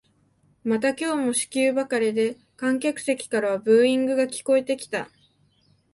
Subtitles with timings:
[0.63, 5.11] また今日も四球ばかりで観客席からはブーイングが聞こえてきた